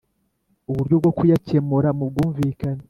[0.69, 2.79] uburyo bwo kuyakemura mu bwumvikane